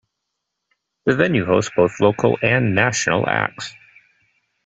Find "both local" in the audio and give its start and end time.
1.75-2.35